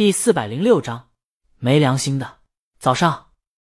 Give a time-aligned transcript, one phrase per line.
[0.00, 1.10] 第四百零六章，
[1.58, 2.38] 没良心的。
[2.78, 3.32] 早上，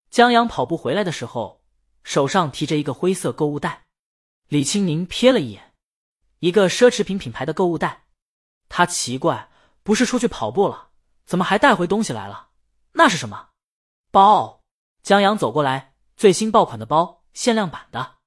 [0.10, 1.62] 江阳跑步回来的时候，
[2.06, 3.84] 手上提着一个灰色购物袋。
[4.48, 5.74] 李青宁瞥了一眼，
[6.40, 8.06] 一个奢侈品品牌的购物袋。
[8.70, 9.52] 他奇怪，
[9.84, 10.92] 不是出去跑步了，
[11.26, 12.52] 怎么还带回东西来了？
[12.94, 13.50] 那是什么？
[14.10, 14.64] 包。
[15.02, 18.20] 江阳走过来，最新爆款的包，限量版的。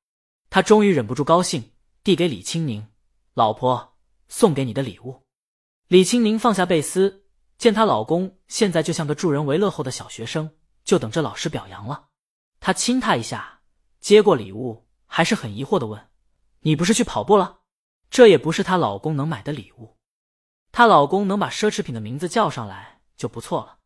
[0.50, 1.72] 他终于忍不住高兴，
[2.04, 2.88] 递给李青宁
[3.32, 3.96] ：“老婆，
[4.28, 5.22] 送给你的礼物。”
[5.88, 7.25] 李青宁放下贝斯。
[7.58, 10.50] 见她老公现在就像个助人为乐后的小学生，
[10.84, 12.08] 就等着老师表扬了。
[12.60, 13.60] 她亲他一下，
[14.00, 16.08] 接过礼物，还是很疑惑的问
[16.60, 17.58] ：“你不是去跑步了？
[18.10, 19.96] 这也不是她老公能买的礼物。
[20.72, 23.78] 她老公能把奢侈品的名字叫上来就不错了。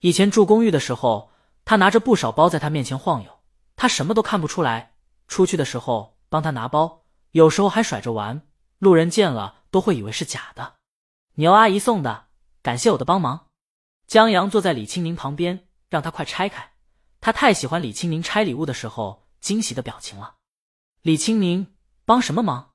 [0.00, 1.30] 以前住公寓的时候，
[1.64, 3.40] 他拿着不少包在她面前晃悠，
[3.76, 4.94] 她什么都看不出来。
[5.28, 8.46] 出去的时候帮他拿包，有时候还甩着玩，
[8.78, 10.74] 路人见了都会以为是假的。
[11.34, 12.23] 牛阿姨送的。”
[12.64, 13.48] 感谢我的帮忙，
[14.06, 16.72] 江阳坐在李青宁旁边，让他快拆开。
[17.20, 20.36] 他太喜欢李青宁拆礼物的时候惊喜的表情了。
[21.02, 21.74] 李青宁
[22.06, 22.70] 帮什么忙？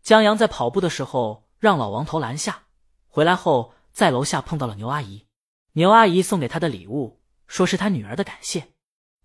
[0.00, 2.66] 江阳在跑步的时候让老王头拦下，
[3.08, 5.26] 回来后在楼下碰到了牛阿姨。
[5.72, 8.68] 牛阿姨送给他的礼物，说是他女儿的感谢。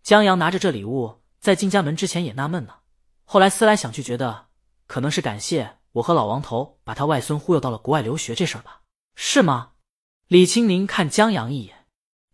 [0.02, 2.78] 江阳拿着这礼物在进家门之前也纳闷呢，
[3.24, 4.48] 后来思来想去，觉得
[4.88, 8.82] 可能是感谢我和老王头把他外孙忽悠到了国外留学这事儿吧？
[9.14, 9.74] 是吗？
[10.28, 11.86] 李青宁看江阳一眼，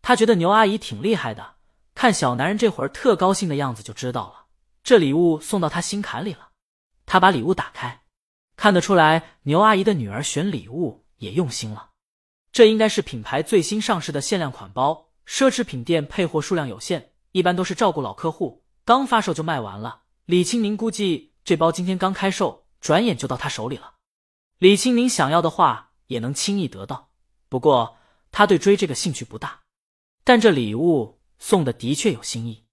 [0.02, 1.58] 他觉得牛阿姨挺厉害的。
[1.94, 4.48] 看小男人这会儿特高兴的样子，就知道了
[4.84, 6.50] 这礼物送到他心坎里了。
[7.06, 8.02] 他把礼物打开，
[8.58, 11.92] 看得出来牛阿姨的女儿选礼物也用心了。
[12.52, 20.02] 这应该是品牌最新上市的限量款包，奢侈品店配货数量有限，一般都是照顾老客户，刚发售就卖完了。
[20.26, 23.94] 李青宁估计这包今天刚开售，转眼就到他手里了。
[24.58, 27.12] 李青宁想要的话也能轻易得到。
[27.54, 28.00] 不过
[28.32, 29.62] 他对追这个兴趣不大，
[30.24, 32.66] 但这礼物送的的确有新意，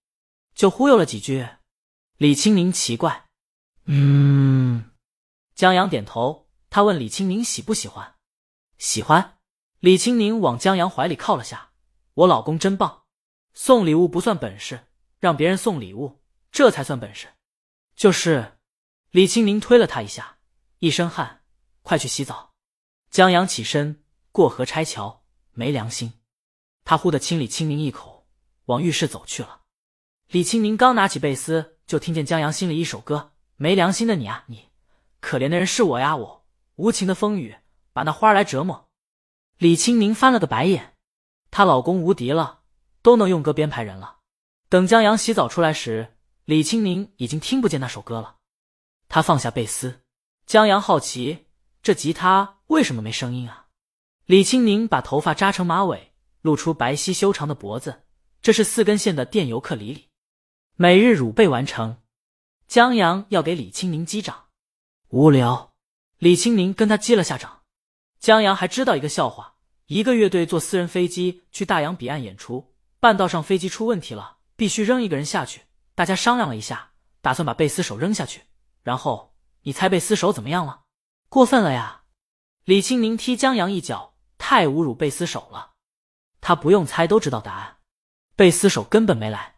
[0.54, 1.46] 就忽悠了几句。
[2.16, 3.28] 李青宁奇怪，
[3.84, 4.92] 嗯，
[5.54, 6.48] 江阳点头。
[6.70, 8.14] 他问李青宁喜不喜欢？
[8.78, 9.36] 喜欢。
[9.80, 11.72] 李青宁往江阳怀里靠了下。
[12.14, 13.02] 我老公真棒，
[13.52, 14.86] 送礼物不算本事，
[15.18, 17.28] 让别人送礼物这才算本事。
[17.94, 18.56] 就是。
[19.10, 20.38] 李青宁推了他一下，
[20.78, 21.42] 一身汗，
[21.82, 22.54] 快去洗澡。
[23.10, 24.02] 江阳起身。
[24.32, 26.12] 过河拆桥，没良心！
[26.84, 28.28] 他呼的亲李青宁一口，
[28.66, 29.62] 往浴室走去了。
[30.28, 34.68] 李青宁刚拿起贝斯，就听见江阳心里一首歌：“没良心的你啊，你
[35.20, 36.46] 可怜的人是我呀，我
[36.76, 37.56] 无情的风雨
[37.92, 38.88] 把那花来折磨。”
[39.58, 40.96] 李青宁翻了个白眼，
[41.50, 42.60] 她老公无敌了，
[43.02, 44.18] 都能用歌编排人了。
[44.68, 48.36] 等江阳洗澡出来时，李青宁已经听不见那首歌了。
[49.08, 50.02] 他放下贝斯，
[50.46, 51.48] 江阳好奇：
[51.82, 53.66] 这吉他为什么没声音啊？
[54.30, 58.04] 李青宁把头发扎成马尾，露出白皙修长的脖子。
[58.40, 60.06] 这是四根线的电尤克里里。
[60.76, 61.96] 每日乳背完成。
[62.68, 64.44] 江阳要给李青宁击掌，
[65.08, 65.72] 无聊。
[66.18, 67.62] 李青宁跟他击了下掌。
[68.20, 75.62] 江阳还知道一个笑话：一个乐队坐私人飞机去大洋彼岸演出，半道上飞机出问题了，必须扔一个人下去。
[75.96, 78.42] 大家商量了一下，打算把贝斯手扔下去。
[78.84, 80.82] 然后你猜贝斯手怎么样了？
[81.28, 82.02] 过分了呀！
[82.62, 84.09] 李青宁踢江阳一脚。
[84.40, 85.74] 太侮辱贝斯手了，
[86.40, 87.76] 他不用猜都知道答案。
[88.34, 89.56] 贝斯手根本没来。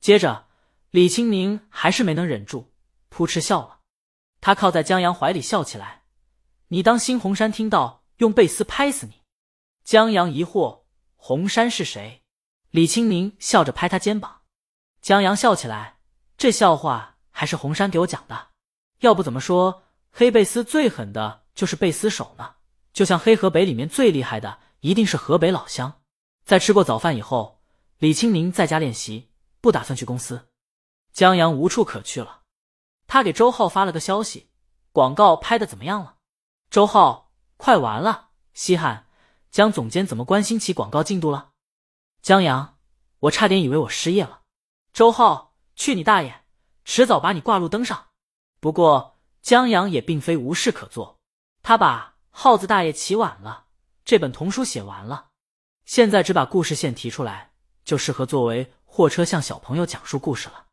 [0.00, 0.48] 接着，
[0.90, 2.72] 李青宁还是没能忍住，
[3.08, 3.82] 扑哧笑了。
[4.40, 6.02] 他靠在江阳怀里笑起来。
[6.68, 9.22] 你当新红山听到用贝斯拍死你？
[9.84, 10.82] 江阳疑惑：
[11.14, 12.24] 红山是谁？
[12.70, 14.42] 李青宁笑着拍他肩膀。
[15.00, 15.98] 江阳笑起来，
[16.36, 18.48] 这笑话还是红山给我讲的。
[19.00, 22.55] 要不怎么说黑贝斯最狠的就是贝斯手呢？
[22.96, 26.00] 就像黑河北里面最厉害的一定是河北老乡。
[26.46, 27.60] 在吃过早饭以后，
[27.98, 29.28] 李青宁在家练习，
[29.60, 30.48] 不打算去公司。
[31.12, 32.40] 江阳无处可去了，
[33.06, 34.48] 他给周浩发了个消息
[34.92, 36.16] ：“广告拍的怎么样了？”
[36.72, 39.06] 周浩：“快完了。”稀罕，
[39.50, 41.50] 江总监怎么关心起广告进度了？
[42.22, 42.78] 江阳
[43.20, 44.40] ：“我差点以为我失业了。”
[44.94, 46.44] 周浩：“去你大爷！
[46.86, 48.06] 迟早把你挂路灯上。”
[48.58, 51.18] 不过江阳也并非无事可做，
[51.62, 52.15] 他把。
[52.38, 53.64] 耗子大爷起晚了，
[54.04, 55.28] 这本童书写完了，
[55.86, 57.52] 现在只把故事线提出来，
[57.82, 60.66] 就适合作为货车向小朋友讲述故事了。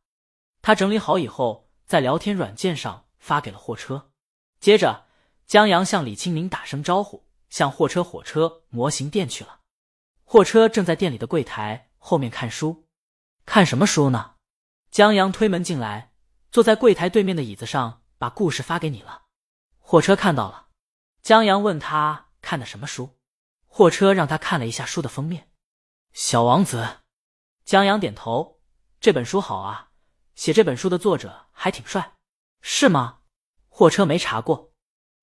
[0.61, 4.11] 他整理好以后，在聊天软件上发给了货车。
[4.59, 5.05] 接着，
[5.47, 9.61] 江阳向李青明打声招呼，向货车火车模型店去了。
[10.25, 12.83] 货车正在店里的柜台后面看书，
[13.45, 14.33] 看什么书呢？
[14.91, 16.11] 江阳推门进来，
[16.51, 19.21] 坐在柜台对面的椅子上，把故事发给你了。
[19.79, 20.62] 货车看到了。
[21.23, 23.17] 江阳问他看的什么书，
[23.65, 25.43] 货车让他看了一下书的封面，
[26.11, 26.83] 《小王子》。
[27.63, 28.59] 江阳点头，
[28.99, 29.91] 这本书好啊，
[30.35, 32.17] 写这本书的作者还挺帅，
[32.59, 33.19] 是吗？
[33.69, 34.73] 货车没查过，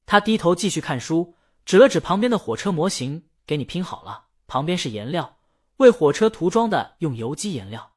[0.06, 1.36] 他低头继续看书，
[1.66, 4.28] 指了指旁边的火车模型，给你拼好了。
[4.46, 5.38] 旁边是颜料，
[5.76, 7.92] 为火车涂装的，用油基颜料。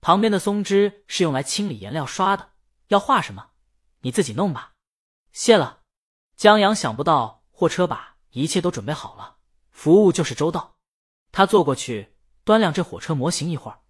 [0.00, 2.52] 旁边的松枝是用来清理颜料刷的。
[2.88, 3.50] 要画什么，
[4.00, 4.72] 你自己弄吧。
[5.30, 5.82] 谢了。
[6.36, 9.36] 江阳想不到货车把一切都准备好了。
[9.70, 10.76] 服务就是周到，
[11.32, 13.80] 他坐过去端量这火车模型一会儿。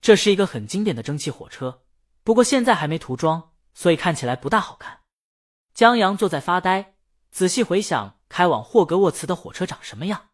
[0.00, 1.82] 这是一个很经典的蒸汽火车，
[2.22, 5.00] 不过现在还没涂装，所以看起来不大好看。
[5.74, 6.94] 江阳坐在发呆，
[7.30, 10.28] 仔细回想开往霍格沃茨的火车长什么样，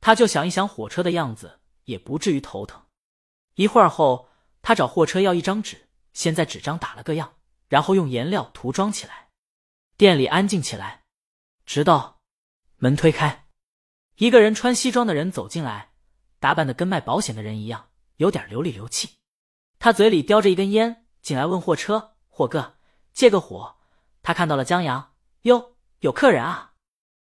[0.00, 2.82] 他就想一想火车的样子，也不至于头疼。
[3.54, 4.28] 一会儿后，
[4.60, 7.34] 他找货车要一张纸，先在纸张打了个样，
[7.68, 9.28] 然后用颜料涂装起来。
[9.96, 11.01] 店里安静起来，
[11.64, 12.20] 直到
[12.76, 13.48] 门推开。
[14.16, 15.92] 一个人穿西装的人走进来，
[16.38, 19.18] 打扮的跟卖保险的人一样，有点流里流气。
[19.78, 22.78] 他嘴里叼着一根烟，进来问货车：“货哥，
[23.12, 23.76] 借个火。”
[24.22, 26.74] 他看到了江阳，哟，有客人啊！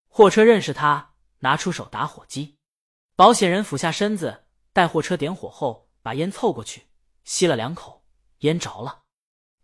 [0.08, 2.58] 货车认识他，拿出手打火机。
[3.14, 6.86] 保险人俯下身子，待货车点火后，把烟凑过去，
[7.24, 8.06] 吸了两口，
[8.38, 9.02] 烟着了。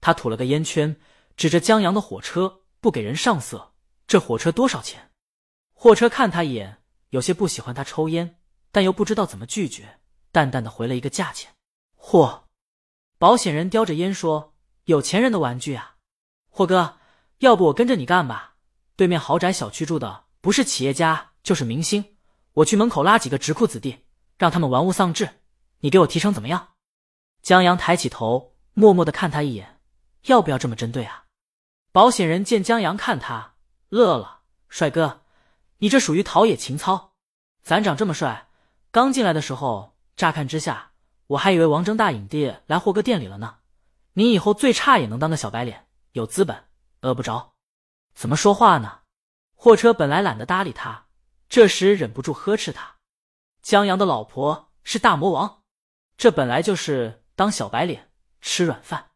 [0.02, 1.00] 他吐了个烟圈，
[1.36, 3.71] 指着江阳的火车，不给人上色。
[4.12, 5.10] 这火车多少钱？
[5.72, 6.82] 货车看他一眼。
[7.08, 8.38] 有些不喜欢他抽烟，
[8.70, 10.00] 但又不知道怎么拒绝，
[10.30, 11.50] 淡淡的回了一个价钱。
[11.96, 12.42] 嚯！
[13.16, 14.52] 保险人叼着烟说
[14.84, 15.96] ：“有钱人的玩具啊，
[16.50, 16.98] 霍哥，
[17.38, 18.56] 要不我跟着你干吧？
[18.96, 22.04] 对面豪宅小区住的不是企业家就是明星，
[22.52, 24.04] 我去门口拉几个直裤子弟，
[24.36, 25.40] 让他们玩物丧志，
[25.78, 26.74] 你给我提成怎么样？”
[27.40, 29.80] 江阳抬起头，默默的看他一眼，
[30.26, 31.24] 要不要这么针对啊？
[31.92, 33.51] 保险人见江阳看他，
[33.92, 34.40] 乐了
[34.70, 35.20] ：“帅哥。”
[35.78, 37.12] 你这属于陶冶情操，
[37.62, 38.48] 咱长这么帅，
[38.90, 40.92] 刚进来的时候，乍看之下，
[41.26, 43.56] 我还以为王峥大影帝来霍哥店里了呢。
[44.14, 46.64] 你以后最差也能当个小白脸，有资本，
[47.02, 47.52] 饿不着。
[48.14, 49.00] 怎么说话呢？
[49.54, 51.08] 货车本来懒得搭理他，
[51.50, 52.96] 这时忍不住呵斥他
[53.60, 55.64] ：“江阳的老婆是大魔王，
[56.16, 58.10] 这本来就是当小白脸
[58.40, 59.10] 吃软饭。”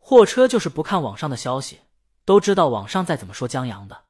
[0.00, 1.82] 货车就是不看网上的消息，
[2.24, 4.05] 都知道网上再怎么说江阳的。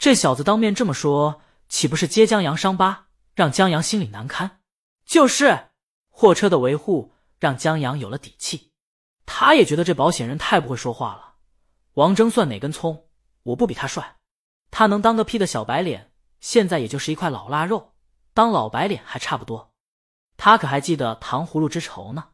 [0.00, 4.62] 这小子当面这么说，岂不是揭江阳伤疤，让江阳心里难堪？
[5.04, 5.72] 就是
[6.08, 8.72] 货车的维护让江阳有了底气，
[9.26, 11.34] 他也觉得这保险人太不会说话了。
[11.92, 13.08] 王峥算哪根葱？
[13.42, 14.16] 我不比他帅，
[14.70, 16.10] 他能当个屁的小白脸，
[16.40, 17.92] 现在也就是一块老腊肉，
[18.32, 19.74] 当老白脸还差不多。
[20.38, 22.29] 他可还记得糖葫芦之仇呢。